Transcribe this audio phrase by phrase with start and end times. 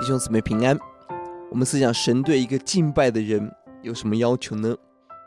[0.00, 0.78] 弟兄姊妹平安。
[1.50, 4.74] 我们思想神对一个敬拜的人有什么要求呢？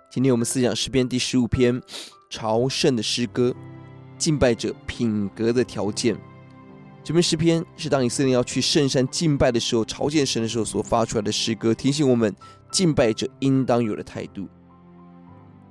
[0.10, 1.80] 今天我们思想诗篇第十五篇
[2.28, 3.54] 朝圣的诗歌，
[4.18, 6.18] 敬拜者品格的条件。
[7.04, 12.36] 这篇诗篇是当以色列要去圣山敬拜的时候，朝见神的时候所发出来的诗歌，提醒我们
[12.72, 14.48] 敬拜者应当有的态度。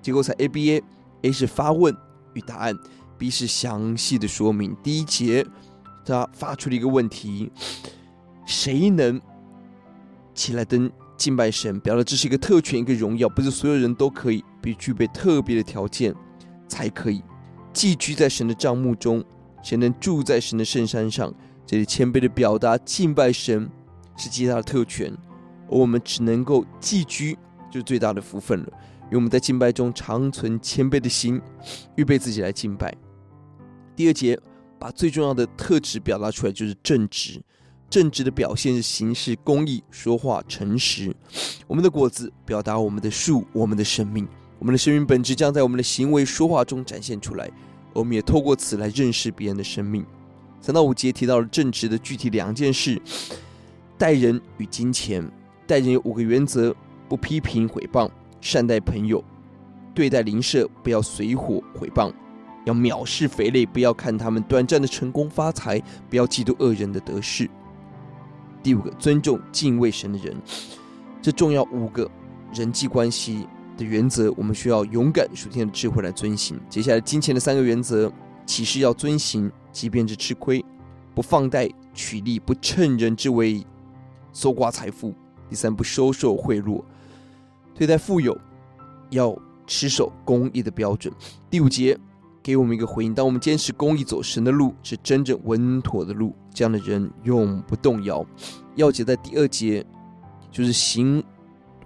[0.01, 1.93] 结构在 A B A，A 是发问
[2.35, 2.79] 与答案
[3.19, 4.77] ，B 是详细的说明。
[4.81, 5.45] 第一节，
[6.05, 7.51] 他发出了一个问题。
[8.45, 9.21] 谁能
[10.35, 11.79] 起来登敬拜神？
[11.81, 16.15] 表达这是一个特权，一个荣耀，不是所有人都可以，必须具备特别的条件
[16.67, 17.23] 才可以
[17.73, 19.25] 寄居在神的帐幕中。
[19.63, 21.33] 谁能住在神的圣山上？
[21.65, 23.71] 这里谦卑的表达，敬拜神
[24.17, 25.17] 是极大的特权，
[25.69, 27.35] 而我们只能够寄居，
[27.71, 28.67] 就是最大的福分了。
[29.05, 31.41] 因为我们在敬拜中常存谦卑的心，
[31.97, 32.93] 预备自己来敬拜。
[33.95, 34.39] 第二节
[34.79, 37.41] 把最重要的特质表达出来，就是正直。
[37.93, 41.15] 正直的表现是行事公义、说话诚实。
[41.67, 44.27] 我们的果子表达我们的树、我们的生命。
[44.59, 47.51] 我们的生命本质将在我们的行为说话中展现出来。
[47.93, 50.07] 我们也透过此来认识别人的生命。
[50.59, 52.99] 三到五节提到了正直的具体两件事：
[53.99, 55.31] 待人与金钱。
[55.67, 56.75] 待人有五个原则：
[57.11, 58.09] 不批评毁谤，
[58.41, 59.23] 善待朋友，
[59.95, 62.11] 对待邻舍不要随伙毁谤，
[62.65, 67.47] 要藐视肥类，不要看他们短暂的成功发财，不要嫉妒恶人的得势。
[68.63, 70.37] 第五个，尊重敬畏神的人，
[71.21, 72.09] 这重要五个
[72.55, 73.47] 人际关系
[73.77, 76.61] 的原则，我们需要勇敢属天的智慧来遵行。
[76.69, 78.13] 接下来，金钱的三个原则，
[78.47, 80.65] 启示要遵行，即便是吃亏，
[81.15, 83.67] 不放贷取利，不趁人之危
[84.33, 85.13] 搜刮财富。
[85.49, 86.83] 第三，不收受贿赂，
[87.75, 88.39] 对待富有
[89.11, 91.13] 要持守公义的标准。
[91.51, 91.99] 第五节。
[92.43, 98.27] 给我们一个回应：当我们坚持公义，走神的路，是真正稳妥的路，这样的人永不动摇。
[98.75, 99.85] 要节在第二节，
[100.51, 101.23] 就是行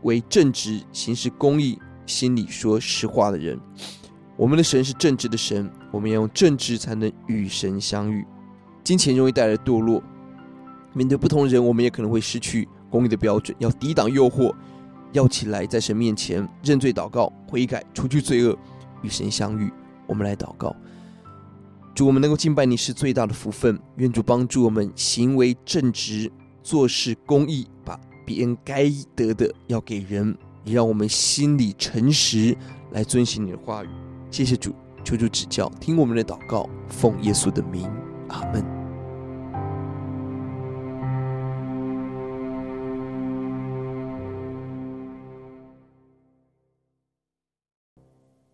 [0.03, 3.61] 为正直、行事公义、心里说实话的人。
[4.37, 8.25] 我们的神是正直的神，我们要用正直才能与神相遇。
[8.83, 10.03] 金钱容易带来堕落，
[10.95, 13.55] 面对不同人，我们也可能会失去公义的标准。
[13.59, 14.55] 要抵挡诱惑，
[15.12, 18.56] 要起来在神面前认罪祷告、悔改，除去罪恶，
[19.03, 19.71] 与神相遇。
[20.06, 20.75] 我们来祷告，
[21.94, 23.78] 主，我们能够敬拜你是最大的福分。
[23.97, 26.31] 愿主帮助我们行为正直，
[26.62, 32.56] 做事公义，把别人该得的要给人，也让我们心里诚实
[32.93, 33.89] 来遵循你的话语。
[34.31, 34.75] 谢谢主，
[35.05, 37.91] 求主指教，听我们的祷告，奉耶稣的名，
[38.28, 38.76] 阿门。